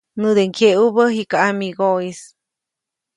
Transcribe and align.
Näde 0.21 0.43
ŋgyeʼubä 0.49 1.03
jikä 1.15 1.37
ʼamigoʼis. 1.43 2.19